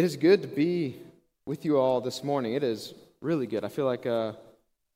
[0.00, 0.96] It is good to be
[1.44, 2.54] with you all this morning.
[2.54, 3.66] It is really good.
[3.66, 4.32] I feel like uh,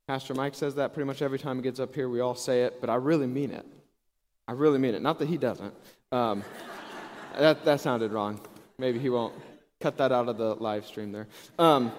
[0.08, 2.08] Pastor Mike says that pretty much every time he gets up here.
[2.08, 3.66] We all say it, but I really mean it.
[4.48, 5.02] I really mean it.
[5.02, 5.74] Not that he doesn't.
[6.10, 6.42] Um,
[7.38, 8.40] that, that sounded wrong.
[8.78, 9.34] Maybe he won't
[9.78, 11.26] cut that out of the live stream there.
[11.58, 11.92] Um,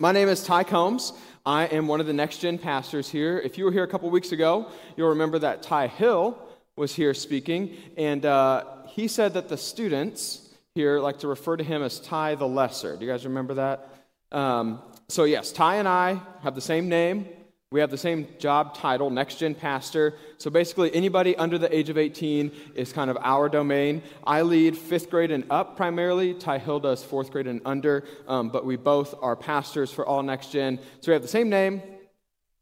[0.00, 1.12] my name is Ty Combs.
[1.46, 3.38] I am one of the next gen pastors here.
[3.38, 4.66] If you were here a couple weeks ago,
[4.96, 6.36] you'll remember that Ty Hill
[6.74, 10.45] was here speaking, and uh, he said that the students
[10.76, 12.96] here like to refer to him as Ty the Lesser.
[12.96, 13.88] Do you guys remember that?
[14.30, 17.26] Um, so, yes, Ty and I have the same name.
[17.72, 20.14] We have the same job title, Next Gen Pastor.
[20.36, 24.02] So basically, anybody under the age of 18 is kind of our domain.
[24.24, 26.34] I lead fifth grade and up primarily.
[26.34, 28.04] Ty Hill does fourth grade and under.
[28.28, 30.78] Um, but we both are pastors for all Next Gen.
[31.00, 31.82] So we have the same name,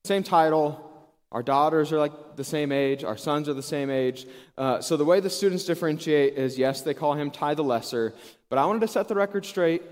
[0.04, 0.84] same title,
[1.34, 4.26] our daughters are like the same age, our sons are the same age.
[4.56, 8.14] Uh, so the way the students differentiate is yes, they call him Ty the Lesser,
[8.48, 9.82] but I wanted to set the record straight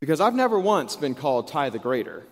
[0.00, 2.24] because I've never once been called Ty the Greater.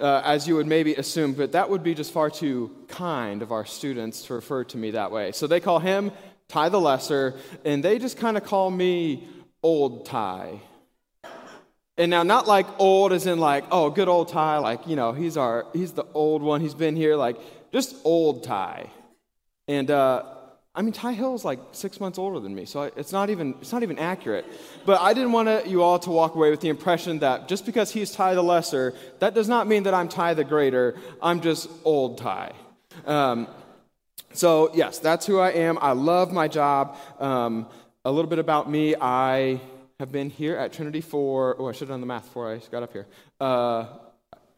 [0.00, 3.52] Uh, as you would maybe assume, but that would be just far too kind of
[3.52, 5.30] our students to refer to me that way.
[5.30, 6.10] So they call him
[6.48, 9.28] Ty the Lesser, and they just kind of call me
[9.62, 10.60] Old Ty.
[11.96, 15.12] And now, not like old as in like, oh, good old Ty, like, you know,
[15.12, 17.36] he's our, he's the old one, he's been here, like,
[17.72, 18.90] just old Ty.
[19.68, 20.24] And, uh,
[20.76, 23.72] I mean, Ty Hill's like six months older than me, so it's not even, it's
[23.72, 24.44] not even accurate.
[24.84, 27.92] But I didn't want you all to walk away with the impression that just because
[27.92, 30.96] he's Ty the lesser, that does not mean that I'm Ty the greater.
[31.22, 32.54] I'm just old Ty.
[33.06, 33.46] Um,
[34.32, 35.78] so, yes, that's who I am.
[35.80, 36.96] I love my job.
[37.20, 37.68] Um,
[38.04, 39.60] a little bit about me I
[40.00, 42.58] have been here at Trinity for, oh, I should have done the math before I
[42.70, 43.06] got up here.
[43.40, 43.86] Uh,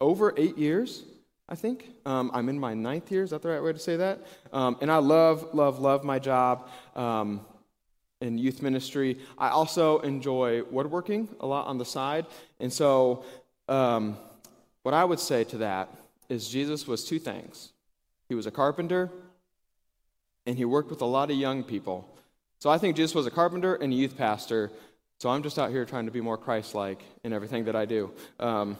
[0.01, 1.03] over eight years,
[1.47, 1.89] I think.
[2.05, 3.23] Um, I'm in my ninth year.
[3.23, 4.25] Is that the right way to say that?
[4.51, 7.41] Um, and I love, love, love my job um,
[8.19, 9.19] in youth ministry.
[9.37, 12.25] I also enjoy woodworking a lot on the side.
[12.59, 13.23] And so,
[13.69, 14.17] um,
[14.83, 15.89] what I would say to that
[16.29, 17.71] is Jesus was two things
[18.29, 19.09] he was a carpenter,
[20.45, 22.13] and he worked with a lot of young people.
[22.59, 24.71] So I think Jesus was a carpenter and a youth pastor
[25.19, 27.85] so I'm just out here trying to be more Christ like in everything that I
[27.85, 28.11] do.
[28.39, 28.77] Um,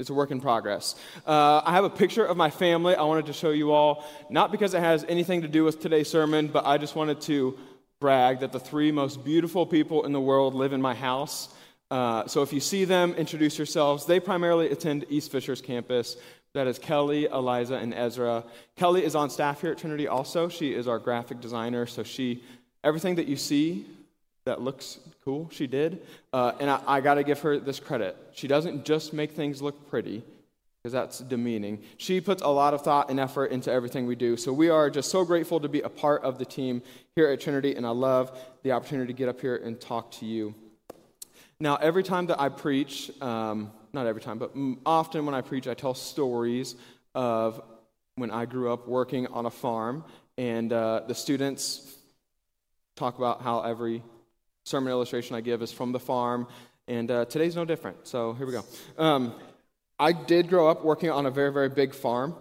[0.00, 0.96] it's a work in progress.
[1.24, 4.50] Uh, I have a picture of my family I wanted to show you all, not
[4.50, 7.56] because it has anything to do with today's sermon, but I just wanted to
[8.00, 11.48] brag that the three most beautiful people in the world live in my house.
[11.92, 14.04] Uh, so if you see them, introduce yourselves.
[14.04, 16.16] They primarily attend East Fishers campus.
[16.54, 18.44] That is Kelly, Eliza, and Ezra.
[18.74, 20.48] Kelly is on staff here at Trinity also.
[20.48, 22.42] She is our graphic designer, so she
[22.82, 23.86] everything that you see
[24.46, 25.48] that looks cool.
[25.52, 26.02] She did.
[26.32, 28.16] Uh, and I, I got to give her this credit.
[28.34, 30.22] She doesn't just make things look pretty,
[30.82, 31.82] because that's demeaning.
[31.96, 34.36] She puts a lot of thought and effort into everything we do.
[34.36, 36.82] So we are just so grateful to be a part of the team
[37.16, 40.26] here at Trinity, and I love the opportunity to get up here and talk to
[40.26, 40.54] you.
[41.58, 44.52] Now, every time that I preach, um, not every time, but
[44.84, 46.74] often when I preach, I tell stories
[47.14, 47.62] of
[48.16, 50.04] when I grew up working on a farm,
[50.36, 51.96] and uh, the students
[52.96, 54.02] talk about how every
[54.64, 56.48] sermon illustration I give is from the farm,
[56.88, 58.06] and uh, today's no different.
[58.06, 58.64] So here we go.
[58.98, 59.34] Um,
[59.98, 62.34] I did grow up working on a very, very big farm.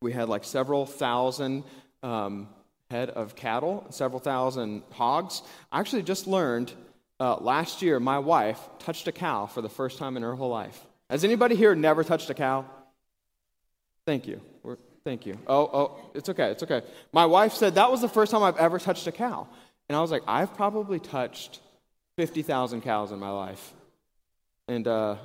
[0.00, 1.64] We had like several thousand
[2.02, 2.48] um,
[2.90, 5.42] head of cattle, several thousand hogs.
[5.72, 6.72] I actually just learned
[7.20, 10.50] uh, last year my wife touched a cow for the first time in her whole
[10.50, 10.84] life.
[11.10, 12.64] Has anybody here never touched a cow?
[14.06, 14.40] Thank you.
[14.62, 15.38] We're, thank you.
[15.46, 16.50] Oh, oh, it's okay.
[16.50, 16.82] It's okay.
[17.12, 19.48] My wife said that was the first time I've ever touched a cow.
[19.88, 21.60] And I was like, I've probably touched
[22.16, 23.72] 50,000 cows in my life.
[24.68, 25.16] And uh,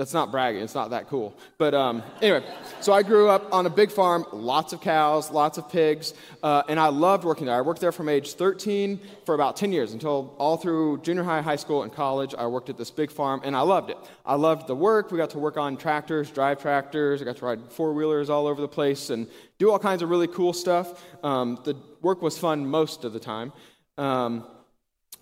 [0.00, 1.36] that's not bragging, it's not that cool.
[1.58, 2.42] But um, anyway,
[2.80, 6.62] so I grew up on a big farm, lots of cows, lots of pigs, uh,
[6.70, 7.54] and I loved working there.
[7.54, 11.42] I worked there from age 13 for about 10 years until all through junior high,
[11.42, 12.34] high school, and college.
[12.34, 13.98] I worked at this big farm, and I loved it.
[14.24, 15.10] I loved the work.
[15.10, 18.46] We got to work on tractors, drive tractors, I got to ride four wheelers all
[18.46, 19.26] over the place and
[19.58, 21.04] do all kinds of really cool stuff.
[21.22, 23.52] Um, the work was fun most of the time.
[24.00, 24.46] Um,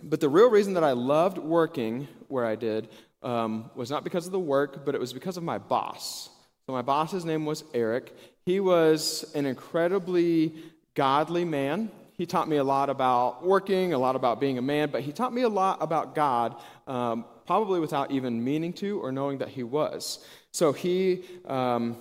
[0.05, 2.89] but the real reason that I loved working where I did
[3.25, 6.31] um, was not because of the work, but it was because of my boss.
[6.65, 8.17] So my boss's name was Eric.
[8.47, 10.55] He was an incredibly
[10.95, 11.91] godly man.
[12.17, 15.11] He taught me a lot about working, a lot about being a man, but he
[15.11, 16.55] taught me a lot about God,
[16.87, 20.25] um, probably without even meaning to or knowing that he was.
[20.53, 21.97] So he um,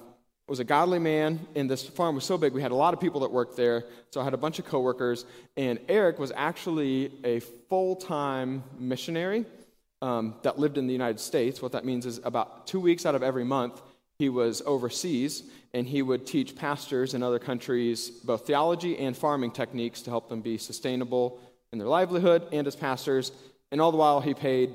[0.48, 3.02] was a godly man, and this farm was so big, we had a lot of
[3.02, 3.84] people that worked there.
[4.12, 5.26] So I had a bunch of coworkers,
[5.58, 9.46] and Eric was actually a full time missionary
[10.02, 11.62] um, that lived in the United States.
[11.62, 13.82] What that means is about two weeks out of every month,
[14.20, 19.52] he was overseas, and he would teach pastors in other countries both theology and farming
[19.52, 21.40] techniques to help them be sustainable
[21.74, 23.32] in their livelihood and as pastors.
[23.72, 24.74] And all the while, he paid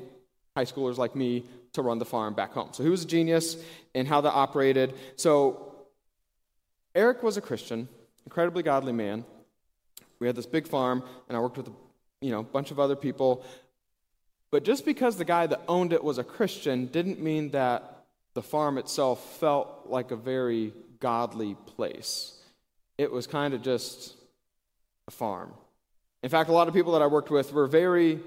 [0.56, 2.68] high schoolers like me to run the farm back home.
[2.72, 3.56] So he was a genius
[3.94, 4.94] in how that operated.
[5.16, 5.74] So
[6.94, 7.88] Eric was a Christian,
[8.26, 9.24] incredibly godly man.
[10.18, 11.72] We had this big farm, and I worked with a
[12.20, 13.44] you know, bunch of other people.
[14.50, 18.04] But just because the guy that owned it was a Christian didn't mean that
[18.34, 22.38] the farm itself felt like a very godly place.
[22.98, 24.14] It was kind of just
[25.08, 25.52] a farm.
[26.22, 28.20] In fact, a lot of people that I worked with were very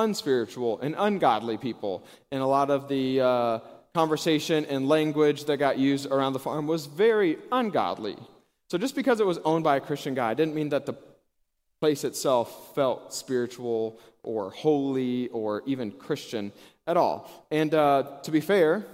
[0.00, 2.04] unspiritual and ungodly people.
[2.32, 3.58] And a lot of the uh,
[3.94, 8.16] conversation and language that got used around the farm was very ungodly.
[8.70, 10.94] So just because it was owned by a Christian guy didn't mean that the
[11.80, 16.52] place itself felt spiritual or holy or even Christian
[16.86, 17.30] at all.
[17.50, 18.84] And uh, to be fair,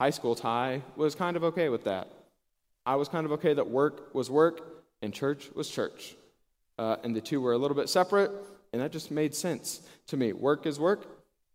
[0.00, 2.08] high school Ty was kind of okay with that.
[2.84, 6.16] I was kind of okay that work was work and church was church.
[6.78, 8.32] Uh, and the two were a little bit separate,
[8.72, 10.32] and that just made sense to me.
[10.32, 11.06] Work is work,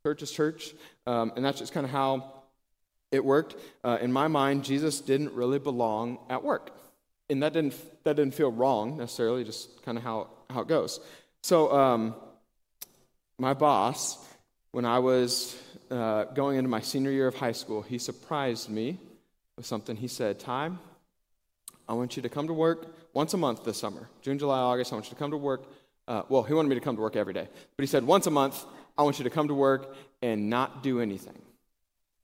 [0.04, 0.74] church is church,
[1.06, 2.34] um, and that's just kind of how
[3.12, 3.56] it worked.
[3.84, 6.72] Uh, in my mind, Jesus didn't really belong at work.
[7.30, 11.00] And that didn't, that didn't feel wrong necessarily, just kind of how, how it goes.
[11.44, 12.16] So, um,
[13.38, 14.18] my boss,
[14.72, 15.60] when I was
[15.92, 18.98] uh, going into my senior year of high school, he surprised me
[19.56, 19.96] with something.
[19.96, 20.72] He said, Ty,
[21.88, 24.92] I want you to come to work once a month this summer, June, July, August.
[24.92, 25.72] I want you to come to work.
[26.08, 28.28] Uh, well, he wanted me to come to work every day, but he said, Once
[28.28, 28.64] a month,
[28.98, 31.42] I want you to come to work and not do anything.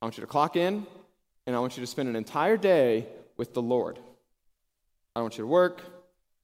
[0.01, 0.85] I want you to clock in,
[1.45, 3.07] and I want you to spend an entire day
[3.38, 4.00] with the Lord.
[5.15, 5.81] I don't want you to work.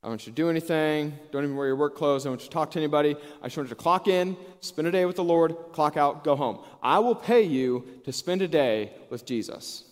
[0.02, 1.18] I don't want you to do anything.
[1.32, 2.26] Don't even wear your work clothes.
[2.26, 3.16] I don't want you to talk to anybody.
[3.42, 6.24] I just want you to clock in, spend a day with the Lord, clock out,
[6.24, 6.60] go home.
[6.82, 9.84] I will pay you to spend a day with Jesus.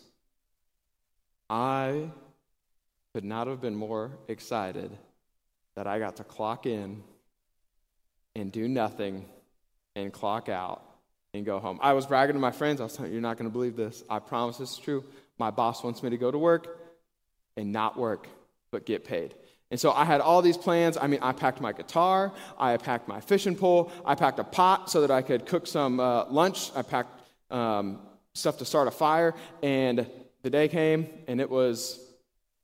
[1.50, 2.10] I
[3.14, 4.92] could not have been more excited
[5.76, 7.04] that I got to clock in
[8.38, 9.26] and do nothing
[9.96, 10.84] and clock out
[11.34, 11.80] and go home.
[11.82, 12.80] I was bragging to my friends.
[12.80, 14.04] I was telling you're not going to believe this.
[14.10, 15.04] I promise this is true.
[15.40, 16.80] My boss wants me to go to work
[17.58, 18.28] and not work,
[18.72, 19.34] but get paid.
[19.72, 20.98] And so I had all these plans.
[20.98, 24.90] I mean, I packed my guitar, I packed my fishing pole, I packed a pot
[24.90, 27.20] so that I could cook some uh, lunch, I packed
[27.52, 28.00] um,
[28.34, 30.10] stuff to start a fire, and
[30.44, 32.00] the day came, and it was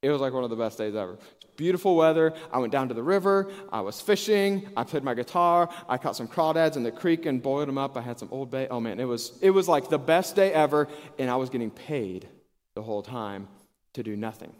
[0.01, 1.17] it was like one of the best days ever.
[1.55, 2.33] Beautiful weather.
[2.51, 3.51] I went down to the river.
[3.71, 4.67] I was fishing.
[4.75, 5.69] I played my guitar.
[5.87, 7.95] I caught some crawdads in the creek and boiled them up.
[7.95, 8.67] I had some Old Bay.
[8.69, 10.87] Oh man, it was it was like the best day ever,
[11.19, 12.27] and I was getting paid
[12.73, 13.47] the whole time
[13.93, 14.51] to do nothing.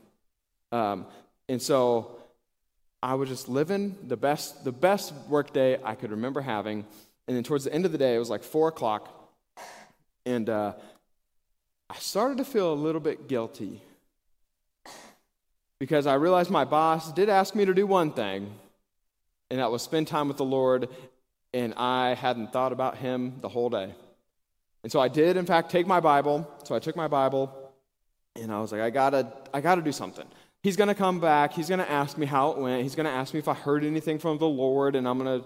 [0.71, 1.07] Um,
[1.49, 2.19] and so
[3.01, 6.85] I was just living the best the best work day I could remember having.
[7.27, 9.09] And then towards the end of the day, it was like four o'clock,
[10.25, 10.73] and uh,
[11.89, 13.81] I started to feel a little bit guilty
[15.79, 18.53] because I realized my boss did ask me to do one thing,
[19.49, 20.89] and that was spend time with the Lord,
[21.53, 23.93] and I hadn't thought about Him the whole day.
[24.83, 26.49] And so I did, in fact, take my Bible.
[26.63, 27.71] So I took my Bible,
[28.35, 30.25] and I was like, I gotta, I gotta do something.
[30.61, 31.51] He's gonna come back.
[31.51, 32.83] He's gonna ask me how it went.
[32.83, 35.41] He's gonna ask me if I heard anything from the Lord, and I'm gonna,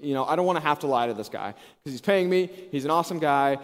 [0.00, 2.28] you know, I don't want to have to lie to this guy because he's paying
[2.28, 2.50] me.
[2.72, 3.58] He's an awesome guy.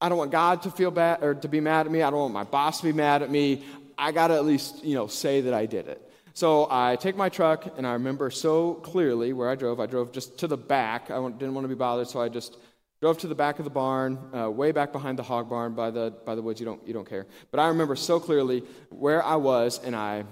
[0.00, 2.02] I don't want God to feel bad or to be mad at me.
[2.02, 3.64] I don't want my boss to be mad at me.
[3.98, 6.00] I got to at least, you know, say that I did it.
[6.32, 9.80] So I take my truck, and I remember so clearly where I drove.
[9.80, 11.10] I drove just to the back.
[11.10, 12.56] I didn't want to be bothered, so I just
[13.00, 15.90] drove to the back of the barn, uh, way back behind the hog barn by
[15.90, 16.60] the, by the woods.
[16.60, 17.26] You don't, you don't care.
[17.50, 20.24] But I remember so clearly where I was, and I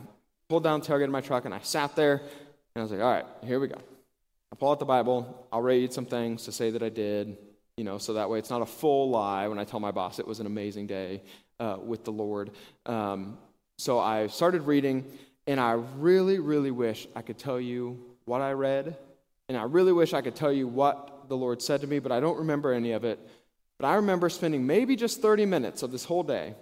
[0.48, 3.00] pulled down the tailgate of my truck, and I sat there, and I was like,
[3.00, 3.78] all right, here we go.
[4.52, 5.48] I pull out the Bible.
[5.52, 7.36] I'll read some things to say that I did,
[7.76, 10.20] you know, so that way it's not a full lie when I tell my boss
[10.20, 11.22] it was an amazing day
[11.58, 12.52] uh, with the Lord.
[12.84, 13.38] Um,
[13.78, 15.04] so I started reading,
[15.46, 18.96] and I really, really wish I could tell you what I read,
[19.48, 22.12] and I really wish I could tell you what the Lord said to me, but
[22.12, 23.18] I don't remember any of it.
[23.78, 26.54] But I remember spending maybe just 30 minutes of this whole day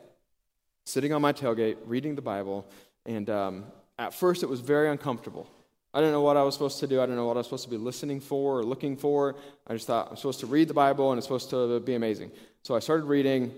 [0.84, 2.66] sitting on my tailgate, reading the Bible,
[3.06, 3.64] and um,
[3.98, 5.48] at first it was very uncomfortable.
[5.94, 7.00] I didn't know what I was supposed to do.
[7.00, 9.36] I didn't know what I was supposed to be listening for or looking for.
[9.66, 12.32] I just thought I'm supposed to read the Bible and it's supposed to be amazing.
[12.62, 13.54] So I started reading,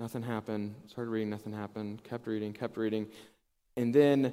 [0.00, 0.74] Nothing happened.
[0.88, 2.02] Started reading, nothing happened.
[2.04, 3.06] Kept reading, kept reading.
[3.76, 4.32] And then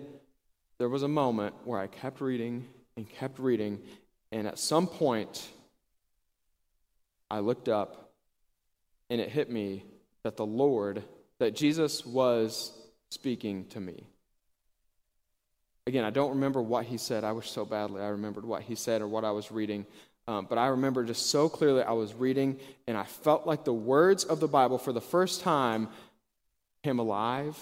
[0.78, 3.80] there was a moment where I kept reading and kept reading.
[4.32, 5.48] And at some point,
[7.30, 8.12] I looked up
[9.10, 9.84] and it hit me
[10.24, 11.04] that the Lord,
[11.40, 12.72] that Jesus was
[13.10, 14.08] speaking to me.
[15.88, 17.24] Again, I don't remember what he said.
[17.24, 19.86] I wish so badly I remembered what he said or what I was reading.
[20.30, 23.74] Um, but I remember just so clearly I was reading and I felt like the
[23.74, 25.88] words of the Bible for the first time
[26.84, 27.58] came alive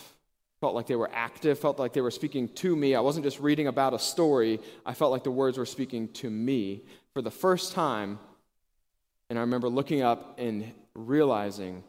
[0.59, 2.93] felt like they were active, felt like they were speaking to me.
[2.93, 6.29] I wasn't just reading about a story, I felt like the words were speaking to
[6.29, 6.81] me
[7.13, 8.19] for the first time.
[9.29, 11.85] And I remember looking up and realizing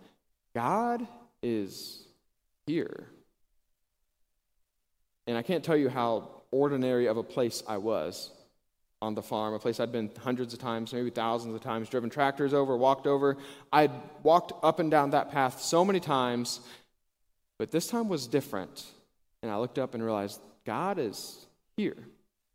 [0.54, 1.04] God
[1.42, 2.04] is
[2.68, 3.08] here.
[5.26, 8.30] And I can't tell you how ordinary of a place I was
[9.00, 12.10] on the farm, a place I'd been hundreds of times, maybe thousands of times, driven
[12.10, 13.36] tractors over, walked over.
[13.72, 16.60] I'd walked up and down that path so many times,
[17.58, 18.86] but this time was different.
[19.42, 21.96] And I looked up and realized God is here.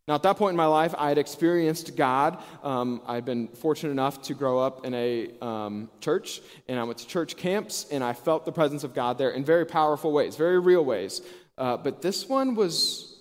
[0.05, 2.43] Now, at that point in my life, I had experienced God.
[2.61, 6.97] Um, I'd been fortunate enough to grow up in a um, church, and I went
[6.97, 10.35] to church camps, and I felt the presence of God there in very powerful ways,
[10.35, 11.21] very real ways.
[11.57, 13.15] Uh, but this one was,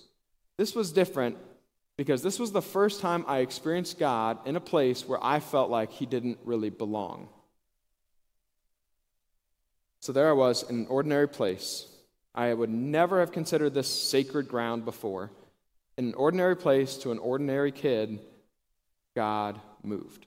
[0.57, 1.37] this was different
[1.97, 5.69] because this was the first time I experienced God in a place where I felt
[5.69, 7.29] like He didn't really belong.
[9.99, 11.87] So there I was in an ordinary place.
[12.35, 15.31] I would never have considered this sacred ground before.
[15.97, 18.19] In an ordinary place to an ordinary kid,
[19.15, 20.25] God moved.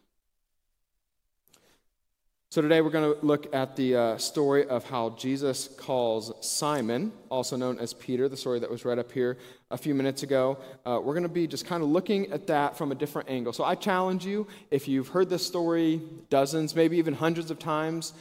[2.48, 7.12] So today we're going to look at the uh, story of how Jesus calls Simon,
[7.28, 9.36] also known as Peter, the story that was read up here
[9.72, 10.56] a few minutes ago.
[10.86, 13.52] Uh, we're going to be just kind of looking at that from a different angle.
[13.52, 16.00] So I challenge you, if you've heard this story
[16.30, 18.12] dozens, maybe even hundreds of times,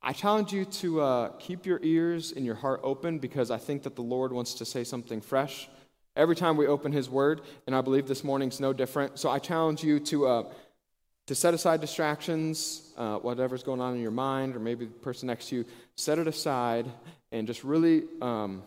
[0.00, 3.82] I challenge you to uh, keep your ears and your heart open because I think
[3.82, 5.68] that the Lord wants to say something fresh
[6.14, 9.18] every time we open His Word, and I believe this morning's no different.
[9.18, 10.42] So I challenge you to, uh,
[11.26, 15.28] to set aside distractions, uh, whatever's going on in your mind, or maybe the person
[15.28, 15.64] next to you,
[15.94, 16.86] set it aside
[17.30, 18.62] and just really, um,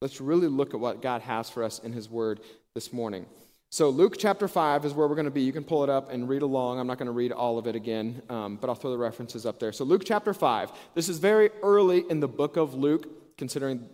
[0.00, 2.40] let's really look at what God has for us in His Word
[2.74, 3.26] this morning.
[3.72, 5.42] So, Luke chapter 5 is where we're going to be.
[5.42, 6.80] You can pull it up and read along.
[6.80, 9.46] I'm not going to read all of it again, um, but I'll throw the references
[9.46, 9.70] up there.
[9.70, 10.72] So, Luke chapter 5.
[10.94, 13.88] This is very early in the book of Luke, considering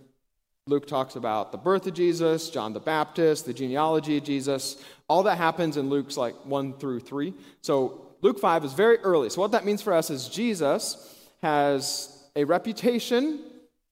[0.67, 4.83] Luke talks about the birth of Jesus, John the Baptist, the genealogy of Jesus.
[5.09, 7.35] All that happens in Luke's like 1 through 3.
[7.61, 9.31] So, Luke 5 is very early.
[9.31, 10.97] So, what that means for us is Jesus
[11.43, 13.39] has a reputation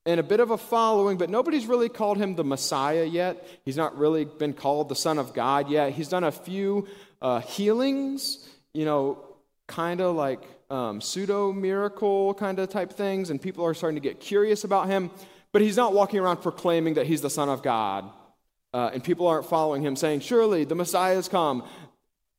[0.04, 3.46] and a bit of a following, but nobody's really called him the Messiah yet.
[3.64, 5.92] He's not really been called the Son of God yet.
[5.92, 6.88] He's done a few
[7.22, 9.24] uh, healings, you know,
[9.68, 14.08] kind of like um, pseudo miracle kind of type things, and people are starting to
[14.08, 15.12] get curious about him.
[15.52, 18.10] But he's not walking around proclaiming that he's the Son of God.
[18.74, 21.62] Uh, and people aren't following him saying, Surely the Messiah has come.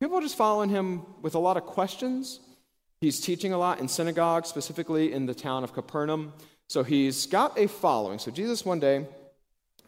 [0.05, 2.39] People are just following him with a lot of questions.
[3.01, 6.31] He's teaching a lot in synagogues, specifically in the town of Capernaum.
[6.67, 8.19] So he's got a following.
[8.19, 9.07] So Jesus one day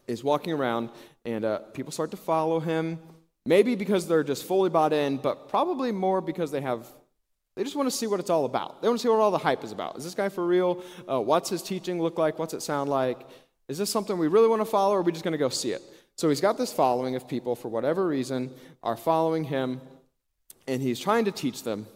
[0.08, 0.90] is walking around,
[1.24, 2.98] and uh, people start to follow him.
[3.46, 6.88] Maybe because they're just fully bought in, but probably more because they have
[7.54, 8.82] they just want to see what it's all about.
[8.82, 9.98] They want to see what all the hype is about.
[9.98, 10.82] Is this guy for real?
[11.08, 12.40] Uh, what's his teaching look like?
[12.40, 13.20] What's it sound like?
[13.68, 15.48] Is this something we really want to follow, or are we just going to go
[15.48, 15.82] see it?
[16.16, 19.80] So he's got this following of people, for whatever reason, are following him,
[20.68, 21.86] and he's trying to teach them.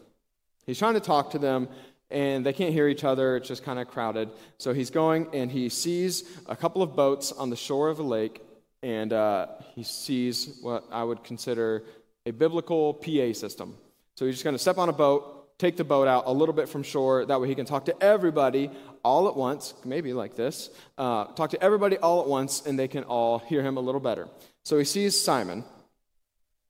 [0.67, 1.69] He's trying to talk to them,
[2.11, 3.37] and they can't hear each other.
[3.37, 4.31] It's just kind of crowded.
[4.59, 8.03] So he's going and he sees a couple of boats on the shore of a
[8.03, 8.41] lake,
[8.83, 11.85] and uh, he sees what I would consider
[12.27, 13.77] a biblical PA system.
[14.17, 16.55] So he's just going to step on a boat, take the boat out a little
[16.55, 17.27] bit from shore.
[17.27, 18.71] That way he can talk to everybody
[19.05, 20.71] all at once, maybe like this.
[20.97, 24.01] Uh, talk to everybody all at once, and they can all hear him a little
[24.01, 24.29] better.
[24.65, 25.65] So he sees Simon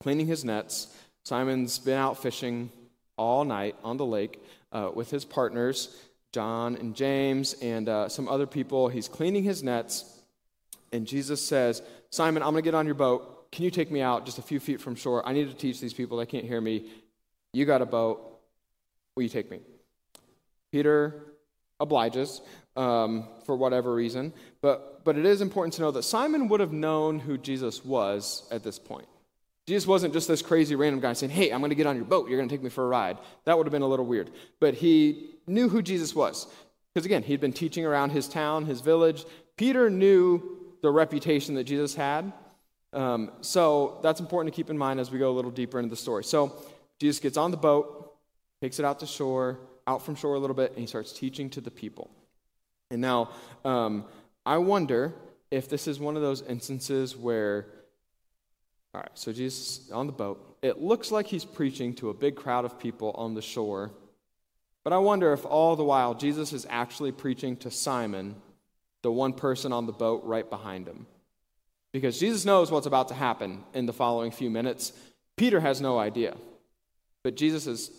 [0.03, 0.89] cleaning his nets.
[1.25, 2.71] Simon's been out fishing
[3.17, 5.97] all night on the lake uh, with his partners,
[6.33, 8.89] John and James, and uh, some other people.
[8.89, 10.21] He's cleaning his nets,
[10.93, 13.51] and Jesus says, Simon, I'm going to get on your boat.
[13.53, 15.27] Can you take me out just a few feet from shore?
[15.27, 16.17] I need to teach these people.
[16.17, 16.91] They can't hear me.
[17.53, 18.41] You got a boat.
[19.15, 19.61] Will you take me?
[20.73, 21.27] Peter
[21.79, 22.41] obliges
[22.77, 26.73] um, for whatever reason, but, but it is important to know that Simon would have
[26.73, 29.07] known who Jesus was at this point.
[29.67, 32.05] Jesus wasn't just this crazy random guy saying, Hey, I'm going to get on your
[32.05, 32.29] boat.
[32.29, 33.19] You're going to take me for a ride.
[33.45, 34.31] That would have been a little weird.
[34.61, 36.47] But he knew who Jesus was.
[36.93, 39.25] Because again, he'd been teaching around his town, his village.
[39.57, 40.43] Peter knew
[40.83, 42.33] the reputation that Jesus had.
[42.93, 45.91] Um, so that's important to keep in mind as we go a little deeper into
[45.91, 46.25] the story.
[46.25, 46.53] So
[46.99, 48.15] Jesus gets on the boat,
[48.61, 51.49] takes it out to shore, out from shore a little bit, and he starts teaching
[51.51, 52.11] to the people.
[52.91, 53.31] And now,
[53.65, 54.05] um,
[54.45, 55.15] I wonder
[55.51, 57.67] if this is one of those instances where
[58.95, 60.57] all right, so Jesus on the boat.
[60.63, 63.91] It looks like he's preaching to a big crowd of people on the shore.
[64.85, 68.35] But I wonder if all the while Jesus is actually preaching to Simon,
[69.03, 71.07] the one person on the boat right behind him.
[71.93, 74.93] Because Jesus knows what's about to happen in the following few minutes.
[75.37, 76.37] Peter has no idea.
[77.23, 77.91] But Jesus is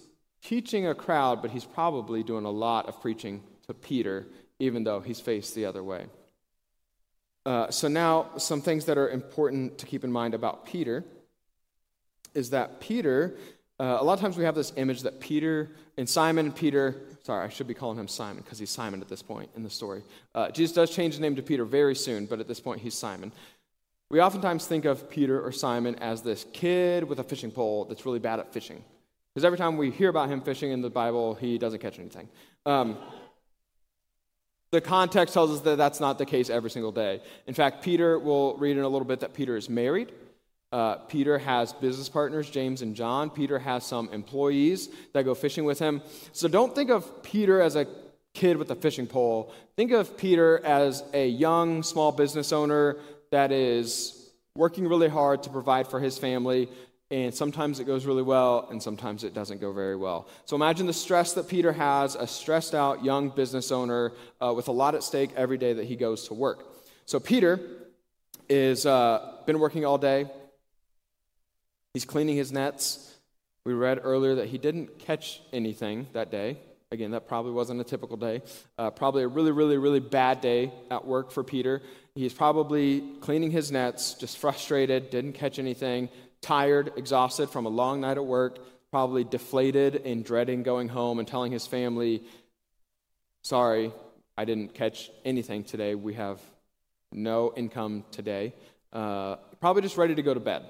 [0.43, 4.27] teaching a crowd, but he's probably doing a lot of preaching to Peter,
[4.59, 6.05] even though he's faced the other way.
[7.45, 11.03] Uh, so, now some things that are important to keep in mind about Peter
[12.33, 13.35] is that Peter,
[13.79, 17.45] uh, a lot of times we have this image that Peter and Simon Peter, sorry,
[17.45, 20.03] I should be calling him Simon because he's Simon at this point in the story.
[20.33, 22.95] Uh, Jesus does change his name to Peter very soon, but at this point he's
[22.95, 23.31] Simon.
[24.09, 28.05] We oftentimes think of Peter or Simon as this kid with a fishing pole that's
[28.05, 28.83] really bad at fishing.
[29.33, 32.29] Because every time we hear about him fishing in the Bible, he doesn't catch anything.
[32.65, 32.97] Um,
[34.73, 37.21] the context tells us that that's not the case every single day.
[37.45, 40.11] In fact, Peter, we'll read in a little bit that Peter is married.
[40.71, 43.29] Uh, Peter has business partners, James and John.
[43.29, 46.01] Peter has some employees that go fishing with him.
[46.31, 47.85] So don't think of Peter as a
[48.33, 49.53] kid with a fishing pole.
[49.75, 52.97] Think of Peter as a young small business owner
[53.29, 56.67] that is working really hard to provide for his family,
[57.13, 60.27] and sometimes it goes really well, and sometimes it doesn't go very well.
[60.45, 64.67] So imagine the stress that Peter has a stressed out young business owner uh, with
[64.67, 66.65] a lot at stake every day that he goes to work.
[67.05, 67.59] So Peter
[68.49, 70.25] is uh, been working all day.
[71.93, 73.15] He's cleaning his nets.
[73.63, 76.57] We read earlier that he didn't catch anything that day.
[76.91, 78.41] Again, that probably wasn't a typical day.
[78.79, 81.83] Uh, probably a really, really, really bad day at work for Peter.
[82.15, 86.09] He's probably cleaning his nets, just frustrated, didn't catch anything,
[86.43, 88.59] tired, exhausted from a long night at work,
[88.91, 92.23] probably deflated and dreading going home and telling his family,
[93.41, 93.91] Sorry,
[94.37, 95.95] I didn't catch anything today.
[95.95, 96.39] We have
[97.11, 98.53] no income today.
[98.93, 100.63] Uh, probably just ready to go to bed.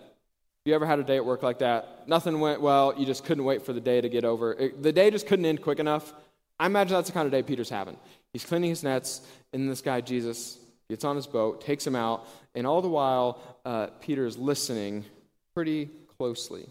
[0.65, 2.07] You ever had a day at work like that?
[2.07, 2.93] Nothing went well.
[2.97, 4.53] You just couldn't wait for the day to get over.
[4.53, 6.13] It, the day just couldn't end quick enough.
[6.59, 7.97] I imagine that's the kind of day Peter's having.
[8.31, 10.57] He's cleaning his nets, and this guy, Jesus,
[10.89, 12.25] gets on his boat, takes him out,
[12.55, 15.05] and all the while, uh, Peter is listening
[15.53, 16.67] pretty closely.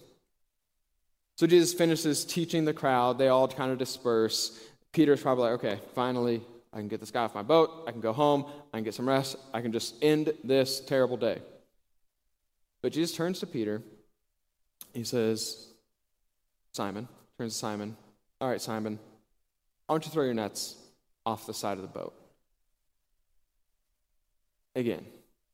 [1.36, 3.18] So Jesus finishes teaching the crowd.
[3.18, 4.60] They all kind of disperse.
[4.92, 7.84] Peter's probably like, okay, finally, I can get this guy off my boat.
[7.86, 8.46] I can go home.
[8.72, 9.36] I can get some rest.
[9.52, 11.38] I can just end this terrible day.
[12.82, 13.82] But Jesus turns to Peter.
[14.92, 15.68] He says,
[16.72, 17.08] Simon,
[17.38, 17.96] turns to Simon.
[18.40, 18.98] All right, Simon,
[19.88, 20.76] I want you throw your nets
[21.24, 22.14] off the side of the boat.
[24.74, 25.04] Again,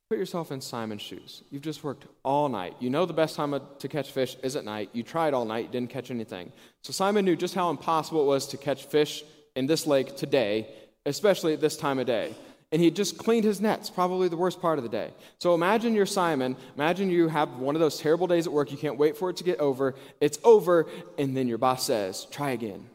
[0.08, 1.42] put yourself in Simon's shoes.
[1.50, 2.74] You've just worked all night.
[2.80, 4.88] You know the best time to catch fish is at night.
[4.94, 6.50] You tried all night, didn't catch anything.
[6.82, 9.22] So Simon knew just how impossible it was to catch fish
[9.54, 10.66] in this lake today,
[11.04, 12.34] especially at this time of day.
[12.72, 15.10] And he just cleaned his nets, probably the worst part of the day.
[15.40, 16.56] So imagine you're Simon.
[16.74, 18.70] Imagine you have one of those terrible days at work.
[18.72, 19.94] You can't wait for it to get over.
[20.22, 20.86] It's over,
[21.18, 22.86] and then your boss says, try again.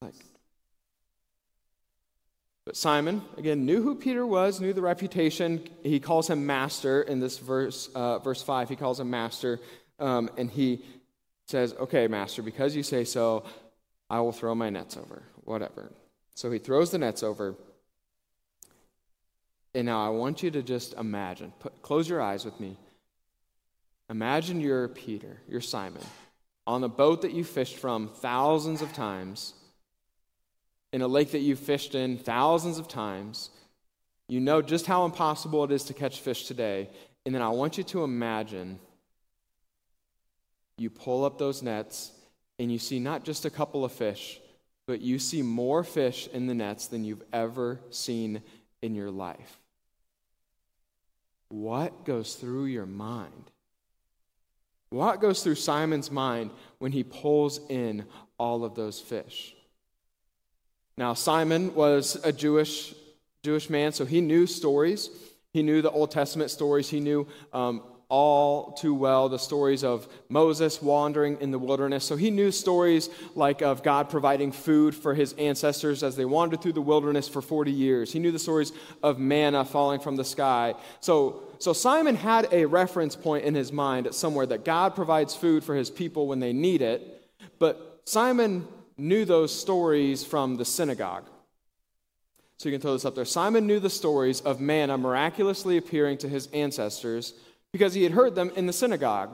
[0.00, 0.14] Like,
[2.64, 5.68] but Simon, again, knew who Peter was, knew the reputation.
[5.82, 8.68] He calls him master in this verse, uh, verse 5.
[8.68, 9.58] He calls him master.
[9.98, 10.84] Um, and he
[11.46, 13.44] says, Okay, master, because you say so,
[14.08, 15.24] I will throw my nets over.
[15.44, 15.92] Whatever.
[16.34, 17.56] So he throws the nets over.
[19.74, 22.76] And now I want you to just imagine, put, close your eyes with me.
[24.08, 26.02] Imagine you're Peter, you're Simon,
[26.66, 29.54] on the boat that you fished from thousands of times
[30.92, 33.50] in a lake that you've fished in thousands of times.
[34.28, 36.90] You know just how impossible it is to catch fish today.
[37.24, 38.78] And then I want you to imagine
[40.76, 42.12] you pull up those nets
[42.58, 44.40] and you see not just a couple of fish,
[44.86, 48.42] but you see more fish in the nets than you've ever seen
[48.82, 49.58] in your life.
[51.48, 53.50] What goes through your mind?
[54.90, 58.04] What goes through Simon's mind when he pulls in
[58.38, 59.54] all of those fish?
[60.96, 62.94] Now, Simon was a Jewish,
[63.42, 65.10] Jewish man, so he knew stories.
[65.52, 66.88] He knew the Old Testament stories.
[66.88, 72.04] He knew um, all too well the stories of Moses wandering in the wilderness.
[72.04, 76.60] So he knew stories like of God providing food for his ancestors as they wandered
[76.60, 78.12] through the wilderness for 40 years.
[78.12, 80.74] He knew the stories of manna falling from the sky.
[81.00, 85.64] So, so Simon had a reference point in his mind somewhere that God provides food
[85.64, 87.30] for his people when they need it.
[87.58, 91.24] But Simon knew those stories from the synagogue.
[92.58, 93.24] So you can throw this up there.
[93.24, 97.34] Simon knew the stories of manna miraculously appearing to his ancestors
[97.72, 99.30] because he had heard them in the synagogue.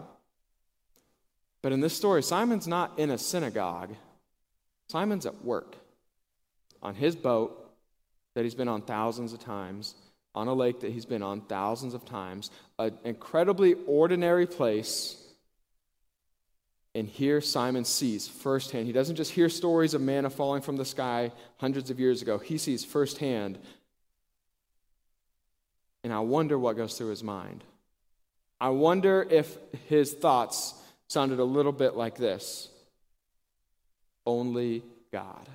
[1.61, 3.95] But in this story, Simon's not in a synagogue,
[4.89, 5.77] Simon's at work
[6.83, 7.71] on his boat
[8.35, 9.95] that he's been on thousands of times,
[10.35, 15.23] on a lake that he's been on thousands of times, an incredibly ordinary place
[16.95, 18.87] and here Simon sees firsthand.
[18.87, 22.39] He doesn't just hear stories of manna falling from the sky hundreds of years ago,
[22.39, 23.59] he sees firsthand.
[26.05, 27.65] And I wonder what goes through his mind.
[28.61, 29.57] I wonder if
[29.89, 30.75] his thoughts
[31.09, 32.69] sounded a little bit like this
[34.27, 35.49] Only God.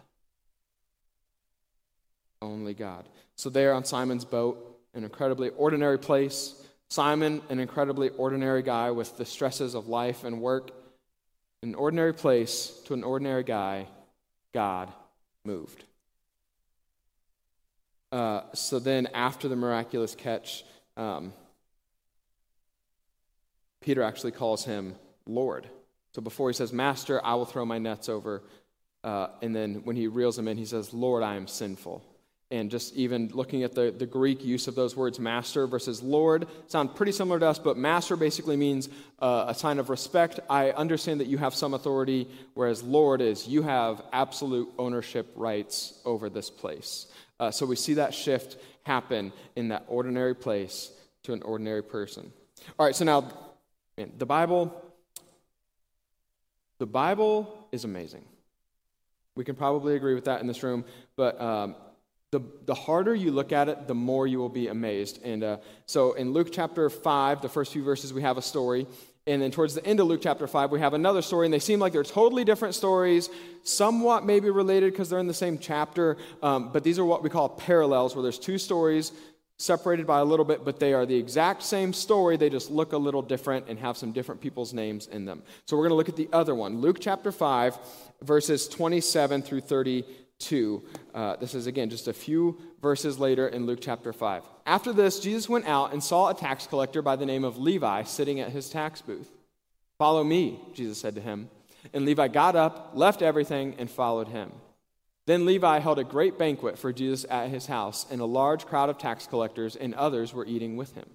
[2.41, 3.07] Only God.
[3.35, 6.55] So, there on Simon's boat, an incredibly ordinary place.
[6.89, 10.71] Simon, an incredibly ordinary guy with the stresses of life and work.
[11.63, 13.87] An ordinary place to an ordinary guy,
[14.53, 14.91] God
[15.45, 15.85] moved.
[18.11, 20.65] Uh, so then, after the miraculous catch,
[20.97, 21.31] um,
[23.79, 24.95] Peter actually calls him
[25.25, 25.65] Lord.
[26.13, 28.43] So before he says, Master, I will throw my nets over.
[29.01, 32.03] Uh, and then when he reels him in, he says, Lord, I am sinful.
[32.51, 36.47] And just even looking at the, the Greek use of those words, master versus Lord,
[36.67, 40.39] sound pretty similar to us, but master basically means uh, a sign of respect.
[40.49, 45.99] I understand that you have some authority, whereas Lord is you have absolute ownership rights
[46.05, 47.07] over this place.
[47.39, 50.91] Uh, so we see that shift happen in that ordinary place
[51.23, 52.31] to an ordinary person.
[52.77, 53.31] All right, so now,
[53.97, 54.73] man, the Bible,
[56.77, 58.23] the Bible is amazing.
[59.35, 61.75] We can probably agree with that in this room, but um,
[62.33, 65.23] the, the harder you look at it, the more you will be amazed.
[65.23, 68.87] And uh, so in Luke chapter 5, the first few verses, we have a story.
[69.27, 71.59] And then towards the end of Luke chapter 5, we have another story, and they
[71.59, 73.29] seem like they're totally different stories,
[73.61, 76.17] somewhat maybe related because they're in the same chapter.
[76.41, 79.11] Um, but these are what we call parallels, where there's two stories
[79.57, 82.35] separated by a little bit, but they are the exact same story.
[82.35, 85.43] They just look a little different and have some different people's names in them.
[85.65, 87.77] So we're going to look at the other one Luke chapter 5,
[88.23, 89.61] verses 27 through
[90.43, 90.83] 32.
[91.13, 94.43] Uh, this is, again, just a few verses later in Luke chapter 5.
[94.65, 98.03] After this, Jesus went out and saw a tax collector by the name of Levi
[98.03, 99.29] sitting at his tax booth.
[99.97, 101.49] Follow me, Jesus said to him.
[101.93, 104.51] And Levi got up, left everything, and followed him.
[105.25, 108.89] Then Levi held a great banquet for Jesus at his house, and a large crowd
[108.89, 111.09] of tax collectors and others were eating with him.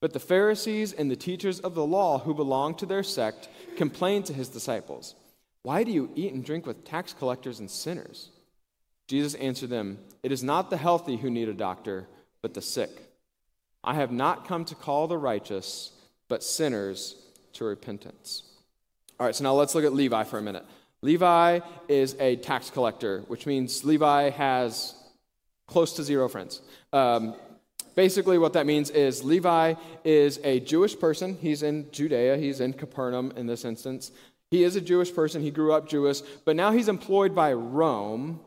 [0.00, 4.26] But the Pharisees and the teachers of the law who belonged to their sect complained
[4.26, 5.14] to his disciples,
[5.62, 8.30] Why do you eat and drink with tax collectors and sinners?
[9.06, 12.08] Jesus answered them, It is not the healthy who need a doctor,
[12.42, 12.90] but the sick.
[13.82, 15.92] I have not come to call the righteous,
[16.28, 17.16] but sinners
[17.54, 18.42] to repentance.
[19.20, 20.64] All right, so now let's look at Levi for a minute.
[21.02, 24.94] Levi is a tax collector, which means Levi has
[25.66, 26.62] close to zero friends.
[26.92, 27.34] Um,
[27.94, 31.36] basically, what that means is Levi is a Jewish person.
[31.40, 34.12] He's in Judea, he's in Capernaum in this instance.
[34.50, 38.40] He is a Jewish person, he grew up Jewish, but now he's employed by Rome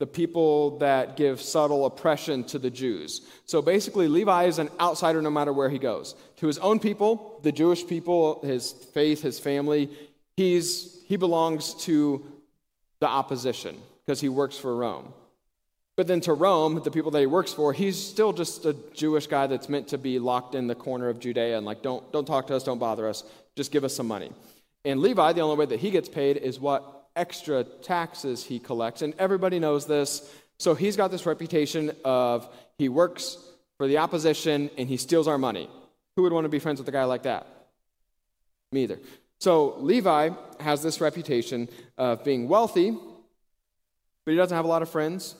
[0.00, 3.20] the people that give subtle oppression to the Jews.
[3.44, 6.14] So basically, Levi is an outsider no matter where he goes.
[6.38, 9.90] To his own people, the Jewish people, his faith, his family,
[10.38, 12.24] he's, he belongs to
[13.00, 15.12] the opposition because he works for Rome.
[15.96, 19.26] But then to Rome, the people that he works for, he's still just a Jewish
[19.26, 22.26] guy that's meant to be locked in the corner of Judea and like, don't, don't
[22.26, 23.22] talk to us, don't bother us,
[23.54, 24.32] just give us some money.
[24.82, 29.02] And Levi, the only way that he gets paid is what extra taxes he collects.
[29.02, 30.28] And everybody knows this.
[30.58, 33.38] So he's got this reputation of he works
[33.78, 35.68] for the opposition and he steals our money.
[36.16, 37.46] Who would want to be friends with a guy like that?
[38.72, 38.98] Me either.
[39.38, 44.90] So Levi has this reputation of being wealthy, but he doesn't have a lot of
[44.90, 45.34] friends.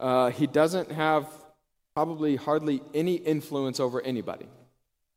[0.00, 1.26] Uh, he doesn't have
[1.94, 4.46] probably hardly any influence over anybody.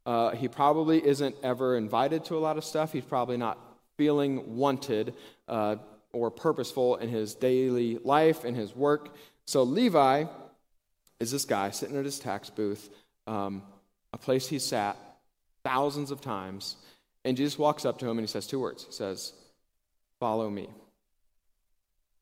[0.06, 2.92] Uh, he probably isn't ever invited to a lot of stuff.
[2.92, 3.60] He's probably not
[3.98, 5.14] feeling wanted
[5.52, 5.76] uh,
[6.14, 9.16] or purposeful in his daily life and his work.
[9.46, 10.26] So Levi
[11.20, 12.90] is this guy sitting at his tax booth,
[13.28, 13.62] um,
[14.14, 14.98] a place he sat
[15.64, 16.78] thousands of times,
[17.24, 18.86] and Jesus walks up to him and he says two words.
[18.86, 19.34] He says,
[20.20, 20.70] Follow me.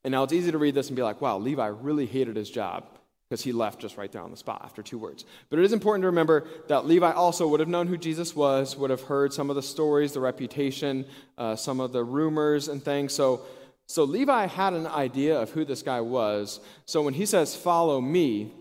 [0.03, 2.49] And now it's easy to read this and be like, wow, Levi really hated his
[2.49, 2.85] job
[3.29, 5.23] because he left just right there on the spot after two words.
[5.49, 8.75] But it is important to remember that Levi also would have known who Jesus was,
[8.75, 11.05] would have heard some of the stories, the reputation,
[11.37, 13.13] uh, some of the rumors and things.
[13.13, 13.41] So,
[13.85, 16.59] so Levi had an idea of who this guy was.
[16.85, 18.51] So when he says, Follow me,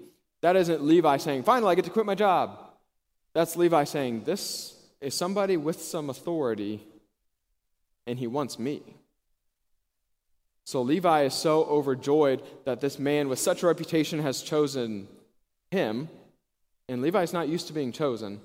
[0.43, 2.59] that isn't Levi saying, Finally, I get to quit my job.
[3.33, 6.85] That's Levi saying, This is somebody with some authority,
[8.07, 8.83] and he wants me.
[10.69, 15.09] So Levi is so overjoyed that this man with such a reputation has chosen
[15.71, 16.11] him,
[16.91, 18.39] and Levi's not used to being chosen.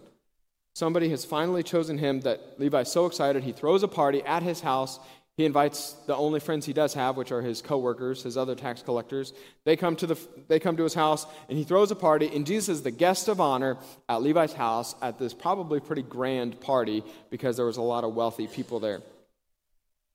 [0.73, 4.61] Somebody has finally chosen him that Levi's so excited he throws a party at his
[4.61, 5.01] house.
[5.35, 8.81] He invites the only friends he does have, which are his coworkers, his other tax
[8.81, 9.33] collectors.
[9.65, 12.47] They come to the they come to his house and he throws a party and
[12.47, 13.75] Jesus is the guest of honor
[14.07, 18.15] at Levi's house at this probably pretty grand party because there was a lot of
[18.15, 19.01] wealthy people there.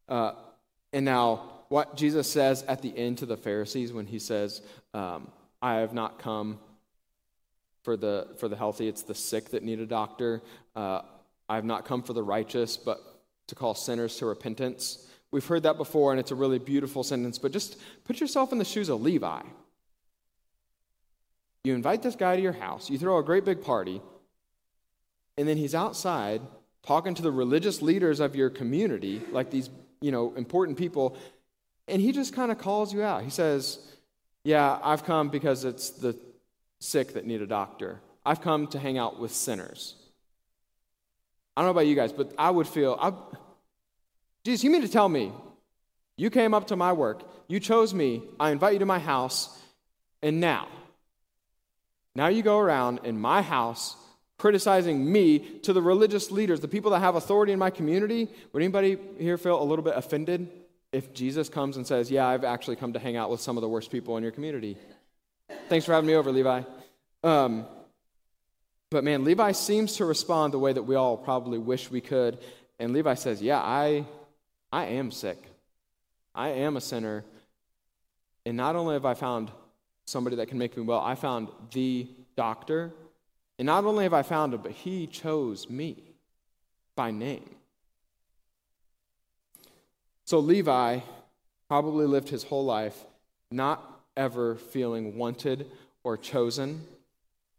[0.08, 0.32] Uh,
[0.94, 4.62] and now what Jesus says at the end to the Pharisees when he says,
[4.94, 6.58] um, I have not come
[7.82, 10.42] for the, for the healthy, it's the sick that need a doctor.
[10.74, 11.02] Uh,
[11.48, 13.00] I have not come for the righteous, but
[13.46, 15.06] to call sinners to repentance.
[15.30, 18.58] We've heard that before, and it's a really beautiful sentence, but just put yourself in
[18.58, 19.42] the shoes of Levi.
[21.64, 24.00] You invite this guy to your house, you throw a great big party,
[25.36, 26.40] and then he's outside
[26.86, 29.68] talking to the religious leaders of your community, like these,
[30.00, 31.16] you know, important people,
[31.88, 33.22] and he just kind of calls you out.
[33.22, 33.78] He says,
[34.44, 36.16] Yeah, I've come because it's the
[36.80, 38.00] sick that need a doctor.
[38.24, 39.94] I've come to hang out with sinners.
[41.56, 43.12] I don't know about you guys, but I would feel, I,
[44.44, 45.32] Jesus, you mean to tell me
[46.16, 49.58] you came up to my work, you chose me, I invite you to my house,
[50.22, 50.68] and now,
[52.14, 53.96] now you go around in my house
[54.38, 58.28] criticizing me to the religious leaders, the people that have authority in my community.
[58.52, 60.48] Would anybody here feel a little bit offended
[60.92, 63.60] if Jesus comes and says, Yeah, I've actually come to hang out with some of
[63.60, 64.76] the worst people in your community?
[65.68, 66.62] Thanks for having me over, Levi.
[67.22, 67.66] Um,
[68.90, 72.38] but man, Levi seems to respond the way that we all probably wish we could.
[72.78, 74.06] And Levi says, Yeah, I,
[74.72, 75.42] I am sick.
[76.34, 77.24] I am a sinner.
[78.46, 79.50] And not only have I found
[80.06, 82.92] somebody that can make me well, I found the doctor.
[83.58, 86.02] And not only have I found him, but he chose me
[86.94, 87.57] by name.
[90.28, 91.00] So Levi
[91.68, 92.96] probably lived his whole life
[93.50, 93.82] not
[94.14, 95.66] ever feeling wanted
[96.04, 96.84] or chosen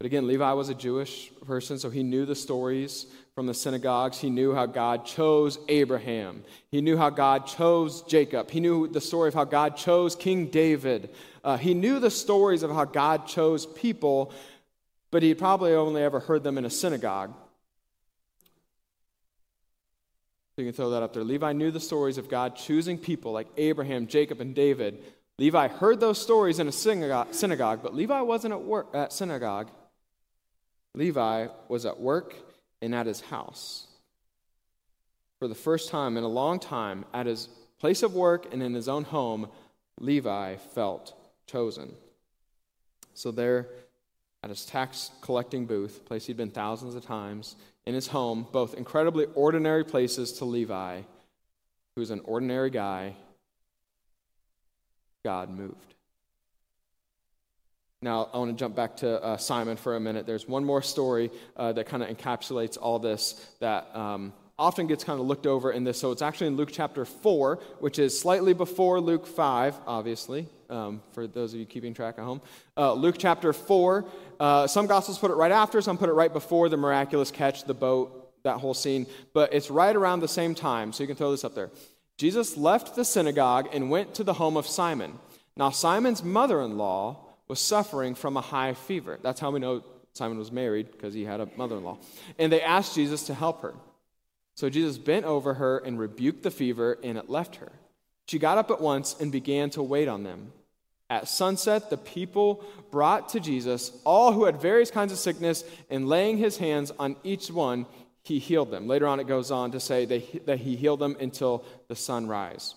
[0.00, 3.04] but again, Levi was a Jewish person, so he knew the stories
[3.34, 4.18] from the synagogues.
[4.18, 6.42] He knew how God chose Abraham.
[6.70, 8.50] He knew how God chose Jacob.
[8.50, 11.10] He knew the story of how God chose King David.
[11.44, 14.32] Uh, he knew the stories of how God chose people,
[15.10, 17.34] but he probably only ever heard them in a synagogue.
[20.60, 21.24] You can throw that up there.
[21.24, 25.02] Levi knew the stories of God choosing people like Abraham, Jacob, and David.
[25.38, 29.70] Levi heard those stories in a synagogue, synagogue but Levi wasn't at work at synagogue.
[30.94, 32.34] Levi was at work
[32.82, 33.86] and at his house.
[35.38, 38.74] For the first time in a long time, at his place of work and in
[38.74, 39.48] his own home,
[39.98, 41.14] Levi felt
[41.46, 41.94] chosen.
[43.14, 43.68] So, there
[44.42, 48.74] at his tax collecting booth, place he'd been thousands of times, in his home, both
[48.74, 51.02] incredibly ordinary places to Levi,
[51.96, 53.14] who's an ordinary guy,
[55.24, 55.94] God moved.
[58.02, 60.24] Now, I want to jump back to uh, Simon for a minute.
[60.24, 65.02] There's one more story uh, that kind of encapsulates all this that um, often gets
[65.02, 65.98] kind of looked over in this.
[65.98, 71.02] So it's actually in Luke chapter 4, which is slightly before Luke 5, obviously, um,
[71.12, 72.40] for those of you keeping track at home.
[72.76, 74.04] Uh, Luke chapter 4,
[74.38, 77.64] uh, some gospels put it right after, some put it right before the miraculous catch,
[77.64, 79.06] the boat, that whole scene.
[79.32, 81.70] But it's right around the same time, so you can throw this up there.
[82.18, 85.18] Jesus left the synagogue and went to the home of Simon.
[85.56, 89.18] Now, Simon's mother in law, was suffering from a high fever.
[89.22, 91.98] That's how we know Simon was married, because he had a mother in law.
[92.38, 93.74] And they asked Jesus to help her.
[94.54, 97.72] So Jesus bent over her and rebuked the fever, and it left her.
[98.26, 100.52] She got up at once and began to wait on them.
[101.08, 106.08] At sunset, the people brought to Jesus all who had various kinds of sickness, and
[106.08, 107.86] laying his hands on each one,
[108.22, 108.86] he healed them.
[108.86, 112.74] Later on, it goes on to say that he healed them until the sunrise.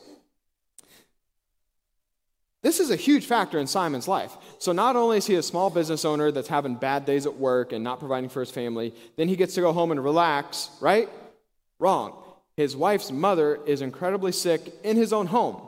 [2.63, 4.35] This is a huge factor in Simon's life.
[4.57, 7.73] So, not only is he a small business owner that's having bad days at work
[7.73, 11.09] and not providing for his family, then he gets to go home and relax, right?
[11.83, 12.13] Wrong.
[12.55, 15.61] His wife's mother is incredibly sick in his own home.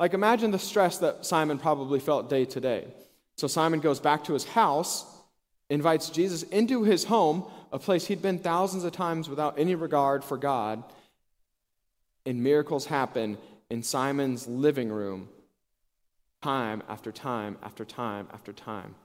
[0.00, 2.88] Like, imagine the stress that Simon probably felt day to day.
[3.36, 5.06] So, Simon goes back to his house,
[5.70, 10.24] invites Jesus into his home, a place he'd been thousands of times without any regard
[10.24, 10.82] for God,
[12.26, 13.38] and miracles happen
[13.70, 15.28] in Simon's living room
[16.42, 18.96] time after time after time after time.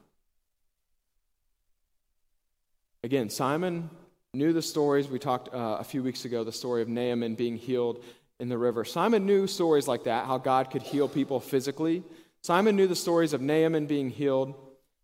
[3.04, 3.92] Again, Simon
[4.34, 5.08] knew the stories.
[5.08, 8.04] We talked uh, a few weeks ago, the story of Naaman being healed
[8.40, 8.86] in the river.
[8.86, 12.04] Simon knew stories like that, how God could heal people physically.
[12.44, 14.56] Simon knew the stories of Naaman being healed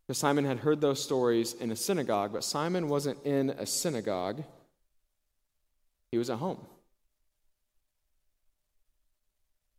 [0.05, 4.43] because Simon had heard those stories in a synagogue, but Simon wasn't in a synagogue,
[6.11, 6.63] he was at home.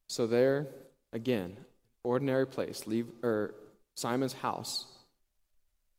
[0.09, 0.67] So, there
[1.13, 1.57] again,
[2.03, 3.55] ordinary place, leave or
[3.95, 4.87] Simon's house,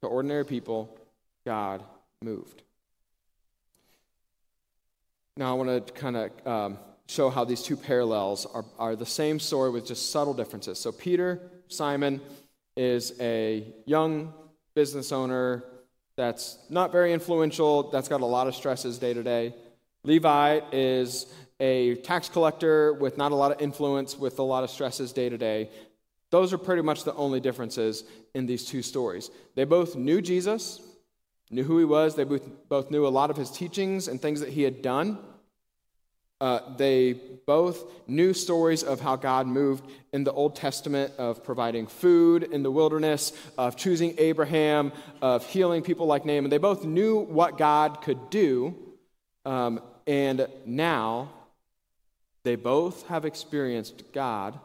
[0.02, 0.96] to ordinary people,
[1.46, 1.84] God
[2.22, 2.62] moved.
[5.38, 9.06] Now I want to kind of um, show how these two parallels are, are the
[9.06, 10.80] same story with just subtle differences.
[10.80, 12.22] So Peter, Simon,
[12.76, 14.34] is a young
[14.74, 15.64] business owner
[16.16, 19.54] that's not very influential, that's got a lot of stresses day to day.
[20.04, 24.72] Levi is a tax collector with not a lot of influence, with a lot of
[24.72, 25.70] stresses day to day.
[26.32, 29.30] Those are pretty much the only differences in these two stories.
[29.54, 30.82] They both knew Jesus,
[31.50, 34.50] knew who he was, they both, knew a lot of his teachings and things that
[34.50, 35.18] he had done.
[36.40, 37.14] Uh, they
[37.48, 42.62] both knew stories of how God moved in the Old Testament of providing food in
[42.62, 46.52] the wilderness, of choosing Abraham, of healing people like Naaman.
[46.52, 48.76] They both knew what God could do,
[49.46, 51.30] um, and now
[52.44, 54.60] they both have experienced God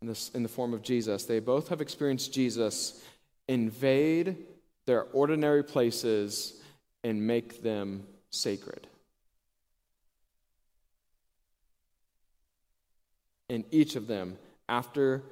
[0.00, 1.24] in, this, in the form of Jesus.
[1.24, 3.04] They both have experienced Jesus
[3.46, 4.36] invade
[4.86, 6.54] their ordinary places
[7.02, 8.86] and make them sacred.
[13.48, 14.36] in each of them
[14.68, 15.22] after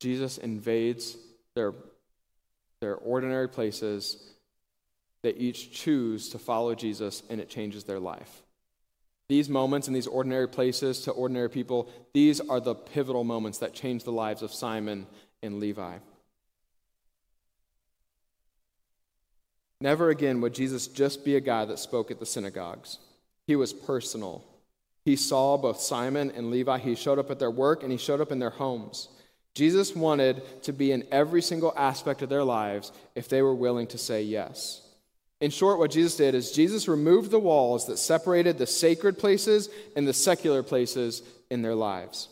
[0.00, 1.16] Jesus invades
[1.54, 1.74] their,
[2.80, 4.16] their ordinary places,
[5.22, 8.42] they each choose to follow Jesus and it changes their life.
[9.28, 13.74] These moments in these ordinary places to ordinary people, these are the pivotal moments that
[13.74, 15.06] change the lives of Simon
[15.42, 15.98] and Levi.
[19.80, 22.98] Never again would Jesus just be a guy that spoke at the synagogues.
[23.46, 24.44] He was personal.
[25.04, 26.78] He saw both Simon and Levi.
[26.78, 29.08] He showed up at their work and he showed up in their homes.
[29.54, 33.86] Jesus wanted to be in every single aspect of their lives if they were willing
[33.88, 34.82] to say yes.
[35.40, 39.68] In short, what Jesus did is Jesus removed the walls that separated the sacred places
[39.94, 42.28] and the secular places in their lives.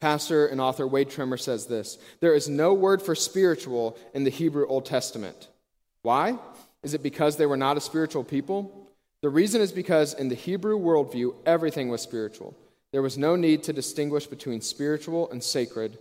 [0.00, 4.30] Pastor and author Wade Trimmer says this There is no word for spiritual in the
[4.30, 5.48] Hebrew Old Testament.
[6.06, 6.38] Why?
[6.84, 8.92] Is it because they were not a spiritual people?
[9.22, 12.56] The reason is because in the Hebrew worldview, everything was spiritual.
[12.92, 15.98] There was no need to distinguish between spiritual and sacred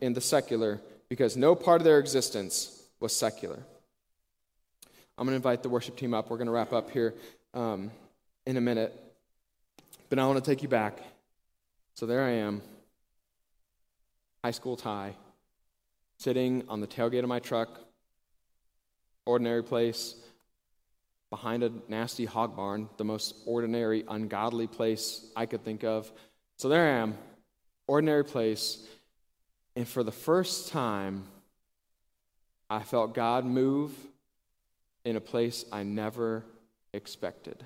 [0.00, 3.58] in the secular because no part of their existence was secular.
[5.18, 6.30] I'm going to invite the worship team up.
[6.30, 7.12] We're going to wrap up here
[7.52, 7.90] um,
[8.46, 8.94] in a minute.
[10.08, 10.98] But I want to take you back.
[11.92, 12.62] So there I am,
[14.42, 15.14] high school Ty,
[16.16, 17.82] sitting on the tailgate of my truck,
[19.26, 20.14] ordinary place
[21.30, 26.10] behind a nasty hog barn, the most ordinary, ungodly place I could think of.
[26.56, 27.18] So there I am,
[27.86, 28.86] ordinary place.
[29.74, 31.24] And for the first time,
[32.70, 33.92] I felt God move
[35.04, 36.44] in a place I never
[36.92, 37.62] expected.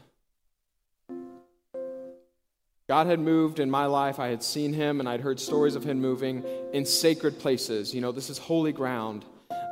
[2.88, 4.18] God had moved in my life.
[4.18, 7.94] I had seen him and I'd heard stories of him moving in sacred places.
[7.94, 9.24] You know, this is holy ground.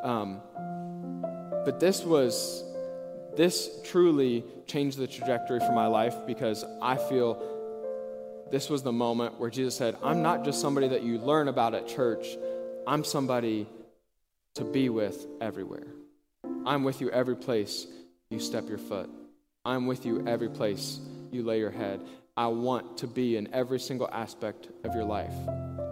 [0.05, 0.40] Um,
[1.64, 2.64] but this was
[3.37, 7.40] this truly changed the trajectory for my life because I feel
[8.51, 11.75] this was the moment where Jesus said, I'm not just somebody that you learn about
[11.75, 12.27] at church,
[12.87, 13.66] I'm somebody
[14.55, 15.87] to be with everywhere.
[16.66, 17.87] I'm with you every place
[18.31, 19.09] you step your foot.
[19.64, 20.99] I'm with you every place
[21.31, 22.01] you lay your head.
[22.37, 25.88] I want to be in every single aspect of your life.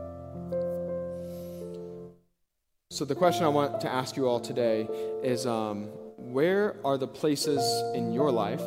[2.88, 4.88] So, the question I want to ask you all today
[5.20, 7.60] is um, where are the places
[7.96, 8.62] in your life?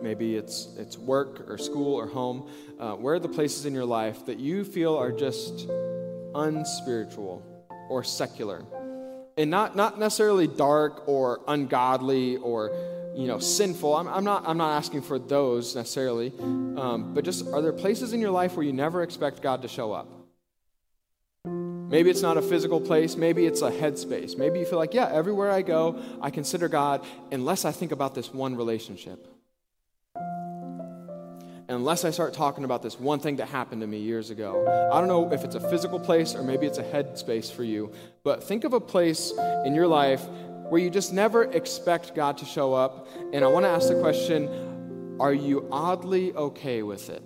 [0.00, 2.48] Maybe it's, it's work or school or home.
[2.78, 5.68] Uh, where are the places in your life that you feel are just
[6.36, 7.42] unspiritual
[7.90, 8.64] or secular?
[9.36, 12.70] And not, not necessarily dark or ungodly or
[13.16, 17.46] you know sinful I'm, I'm, not, I'm not asking for those necessarily um, but just
[17.48, 20.21] are there places in your life where you never expect god to show up
[21.92, 23.16] Maybe it's not a physical place.
[23.16, 24.38] Maybe it's a headspace.
[24.38, 28.14] Maybe you feel like, yeah, everywhere I go, I consider God unless I think about
[28.14, 29.28] this one relationship.
[31.68, 34.66] Unless I start talking about this one thing that happened to me years ago.
[34.90, 37.92] I don't know if it's a physical place or maybe it's a headspace for you,
[38.24, 39.30] but think of a place
[39.66, 40.26] in your life
[40.70, 43.06] where you just never expect God to show up.
[43.34, 47.22] And I want to ask the question are you oddly okay with it?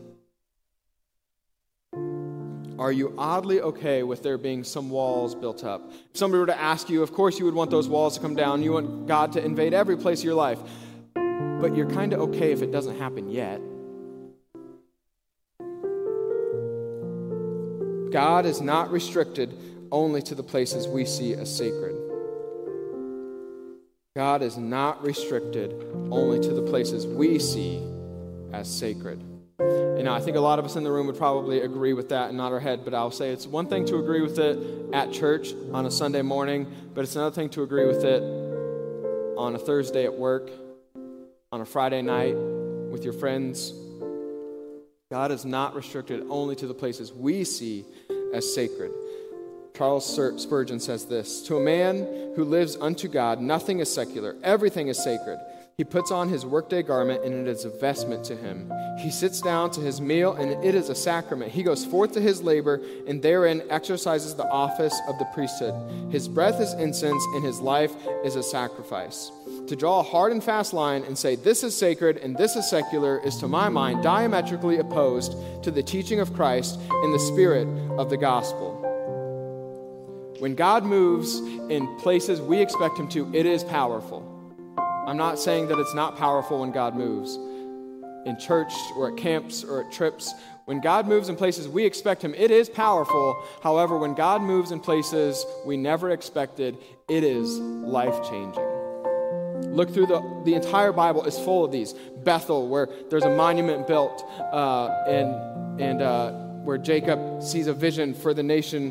[2.79, 5.91] Are you oddly okay with there being some walls built up?
[6.11, 8.35] If somebody were to ask you, of course you would want those walls to come
[8.35, 8.63] down.
[8.63, 10.59] You want God to invade every place of your life.
[11.15, 13.61] But you're kind of okay if it doesn't happen yet.
[18.13, 19.57] God is not restricted
[19.91, 21.97] only to the places we see as sacred.
[24.15, 25.73] God is not restricted
[26.11, 27.83] only to the places we see
[28.53, 29.23] as sacred.
[30.07, 32.29] Know, I think a lot of us in the room would probably agree with that
[32.29, 34.57] and nod our head, but I'll say it's one thing to agree with it
[34.93, 38.23] at church on a Sunday morning, but it's another thing to agree with it
[39.37, 40.49] on a Thursday at work,
[41.51, 43.75] on a Friday night with your friends.
[45.11, 47.85] God is not restricted only to the places we see
[48.33, 48.93] as sacred.
[49.77, 50.07] Charles
[50.41, 55.03] Spurgeon says this To a man who lives unto God, nothing is secular, everything is
[55.03, 55.41] sacred.
[55.79, 58.73] He puts on his workday garment, and it is a vestment to him.
[58.99, 61.53] He sits down to his meal, and it is a sacrament.
[61.53, 65.75] He goes forth to his labor, and therein exercises the office of the priesthood.
[66.11, 67.93] His breath is incense, and his life
[68.25, 69.31] is a sacrifice.
[69.67, 72.67] To draw a hard and fast line and say, this is sacred and this is
[72.71, 77.69] secular, is to my mind diametrically opposed to the teaching of Christ in the spirit
[77.99, 78.81] of the gospel.
[80.39, 84.36] When God moves in places we expect Him to, it is powerful.
[85.07, 87.37] I'm not saying that it's not powerful when God moves.
[88.27, 90.35] In church or at camps or at trips,
[90.65, 93.41] when God moves in places we expect Him, it is powerful.
[93.63, 96.77] However, when God moves in places we never expected,
[97.09, 98.65] it is life changing.
[99.73, 101.93] Look through the, the entire Bible is full of these.
[102.25, 106.33] Bethel, where there's a monument built, uh, and, and uh,
[106.65, 108.91] where Jacob sees a vision for the nation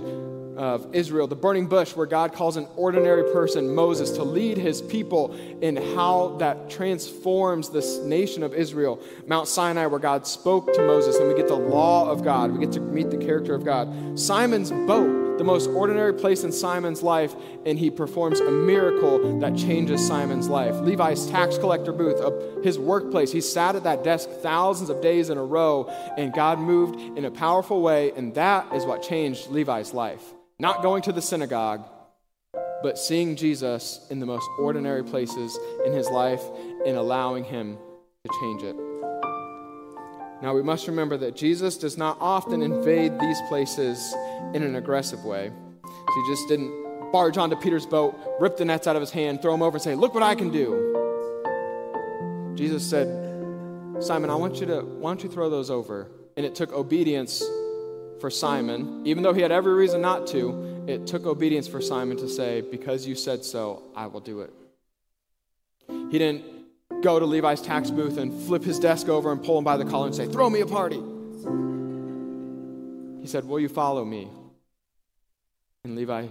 [0.57, 4.81] of Israel, the burning bush, where God calls an ordinary person, Moses, to lead his
[4.81, 8.99] people in how that transforms this nation of Israel.
[9.27, 12.51] Mount Sinai, where God spoke to Moses, and we get the law of God.
[12.51, 14.19] We get to meet the character of God.
[14.19, 17.35] Simon's boat, the most ordinary place in Simon's life,
[17.65, 20.75] and he performs a miracle that changes Simon's life.
[20.75, 25.37] Levi's tax collector booth, his workplace, he sat at that desk thousands of days in
[25.37, 25.85] a row,
[26.17, 30.81] and God moved in a powerful way, and that is what changed Levi's life not
[30.81, 31.85] going to the synagogue,
[32.81, 36.41] but seeing Jesus in the most ordinary places in his life
[36.85, 37.77] and allowing him
[38.23, 38.75] to change it.
[40.41, 44.13] Now, we must remember that Jesus does not often invade these places
[44.53, 45.51] in an aggressive way.
[45.83, 49.51] He just didn't barge onto Peter's boat, rip the nets out of his hand, throw
[49.53, 50.93] them over, and say, Look what I can do.
[52.55, 53.07] Jesus said,
[53.99, 56.11] Simon, I want you to, why don't you throw those over?
[56.37, 57.43] And it took obedience
[58.19, 62.17] for Simon, even though he had every reason not to, it took obedience for Simon
[62.17, 64.53] to say, Because you said so, I will do it.
[65.87, 66.43] He didn't
[67.01, 69.85] go to Levi's tax booth and flip his desk over and pull him by the
[69.85, 71.01] collar and say, Throw me a party.
[73.21, 74.29] He said, Will you follow me?
[75.83, 76.27] And Levi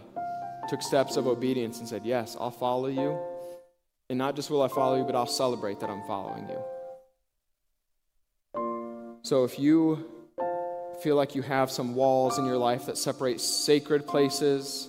[0.68, 3.18] took steps of obedience and said, Yes, I'll follow you.
[4.11, 6.59] And not just will I follow you, but I'll celebrate that I'm following you.
[9.22, 10.14] So if you
[11.05, 14.89] feel like you have some walls in your life that separate sacred places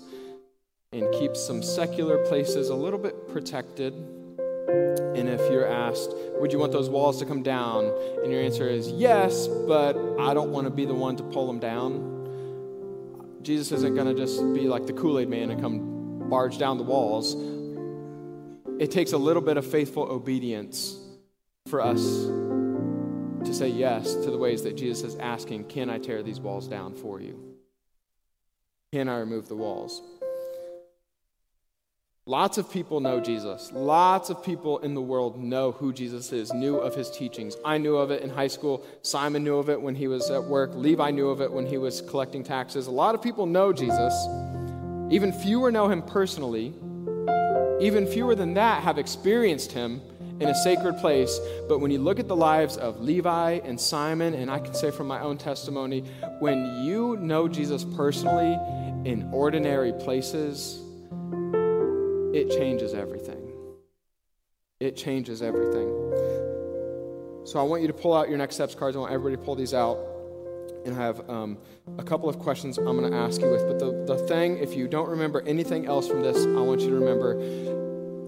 [0.93, 3.93] and keep some secular places a little bit protected.
[3.93, 7.93] And if you're asked, would you want those walls to come down?
[8.23, 11.47] And your answer is yes, but I don't want to be the one to pull
[11.47, 13.41] them down.
[13.41, 16.77] Jesus isn't going to just be like the Kool Aid man and come barge down
[16.77, 17.35] the walls.
[18.79, 20.97] It takes a little bit of faithful obedience
[21.67, 21.99] for us
[23.45, 26.67] to say yes to the ways that Jesus is asking, Can I tear these walls
[26.67, 27.55] down for you?
[28.91, 30.01] Can I remove the walls?
[32.27, 33.71] Lots of people know Jesus.
[33.71, 37.55] Lots of people in the world know who Jesus is, knew of his teachings.
[37.63, 38.83] I knew of it in high school.
[39.03, 40.71] Simon knew of it when he was at work.
[40.73, 42.87] Levi knew of it when he was collecting taxes.
[42.87, 44.13] A lot of people know Jesus.
[45.11, 46.73] Even fewer know him personally.
[47.79, 50.01] Even fewer than that have experienced him
[50.39, 51.39] in a sacred place.
[51.67, 54.91] But when you look at the lives of Levi and Simon, and I can say
[54.91, 56.01] from my own testimony,
[56.39, 58.53] when you know Jesus personally
[59.09, 60.81] in ordinary places,
[62.33, 63.51] it changes everything.
[64.79, 65.87] It changes everything.
[67.45, 68.97] So I want you to pull out your next steps cards.
[68.97, 69.99] I want everybody to pull these out.
[70.83, 71.57] And I have um,
[71.97, 73.65] a couple of questions I'm going to ask you with.
[73.67, 76.89] But the, the thing, if you don't remember anything else from this, I want you
[76.89, 77.39] to remember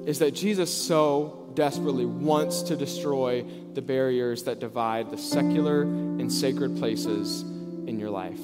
[0.07, 3.43] is that Jesus so desperately wants to destroy
[3.73, 8.39] the barriers that divide the secular and sacred places in your life.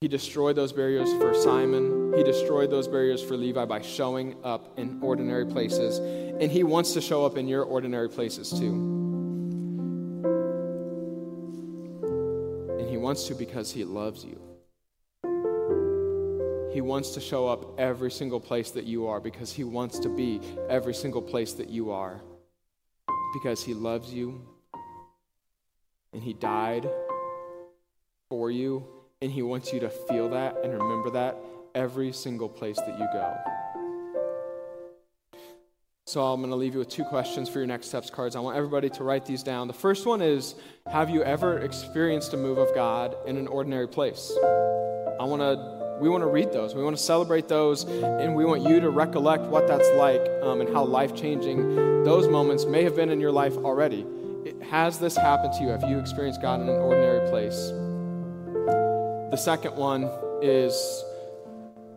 [0.00, 2.14] He destroyed those barriers for Simon.
[2.16, 5.98] He destroyed those barriers for Levi by showing up in ordinary places.
[5.98, 8.72] And he wants to show up in your ordinary places too.
[12.78, 14.55] And he wants to because he loves you.
[16.76, 20.10] He wants to show up every single place that you are because He wants to
[20.10, 22.20] be every single place that you are
[23.32, 24.46] because He loves you
[26.12, 26.86] and He died
[28.28, 28.86] for you
[29.22, 31.38] and He wants you to feel that and remember that
[31.74, 33.34] every single place that you go.
[36.04, 38.36] So I'm going to leave you with two questions for your next steps cards.
[38.36, 39.66] I want everybody to write these down.
[39.66, 40.54] The first one is
[40.92, 44.30] Have you ever experienced a move of God in an ordinary place?
[45.18, 46.74] I want to we want to read those.
[46.74, 50.60] We want to celebrate those, and we want you to recollect what that's like um,
[50.60, 54.06] and how life changing those moments may have been in your life already.
[54.44, 55.68] It, has this happened to you?
[55.70, 57.56] Have you experienced God in an ordinary place?
[59.30, 60.10] The second one
[60.42, 61.04] is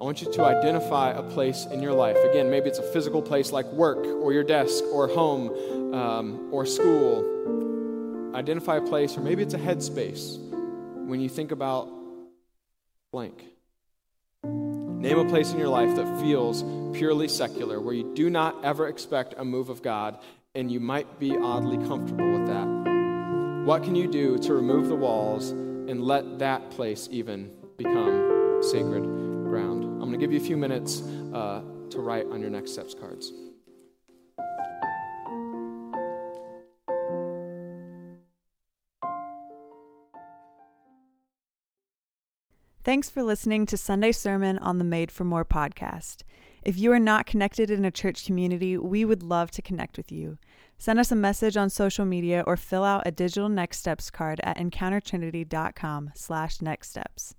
[0.01, 2.15] I want you to identify a place in your life.
[2.29, 6.65] Again, maybe it's a physical place like work or your desk or home um, or
[6.65, 8.31] school.
[8.33, 10.37] Identify a place, or maybe it's a headspace
[11.05, 11.89] when you think about
[13.11, 13.43] blank.
[14.99, 18.89] Name a place in your life that feels purely secular, where you do not ever
[18.89, 20.19] expect a move of God,
[20.55, 22.67] and you might be oddly comfortable with that.
[23.63, 29.03] What can you do to remove the walls and let that place even become sacred
[29.03, 29.85] ground?
[29.85, 31.01] I'm going to give you a few minutes
[31.33, 33.31] uh, to write on your next steps cards.
[42.89, 46.23] Thanks for listening to Sunday Sermon on the Made for More podcast.
[46.63, 50.11] If you are not connected in a church community, we would love to connect with
[50.11, 50.39] you.
[50.79, 54.41] Send us a message on social media or fill out a digital next steps card
[54.43, 57.35] at encountertrinity.com slash next steps.